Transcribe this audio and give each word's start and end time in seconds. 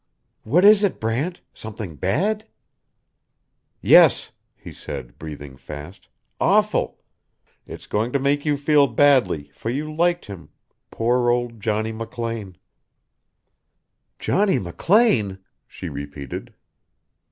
"What 0.41 0.65
is 0.65 0.83
it, 0.83 0.99
Brant? 0.99 1.41
Something 1.53 1.95
bad?" 1.95 2.47
"Yes," 3.81 4.31
he 4.55 4.73
said, 4.73 5.19
breathing 5.19 5.57
fast. 5.57 6.07
"Awful. 6.39 6.97
It's 7.67 7.85
going 7.85 8.11
to 8.13 8.17
make 8.17 8.43
you 8.43 8.57
feel 8.57 8.87
badly, 8.87 9.51
for 9.53 9.69
you 9.69 9.93
liked 9.95 10.25
him 10.25 10.49
poor 10.89 11.29
old 11.29 11.59
Johnny 11.59 11.91
McLean." 11.91 12.57
"Johnny 14.17 14.57
McLean?" 14.57 15.37
she 15.67 15.87
repeated. 15.87 16.55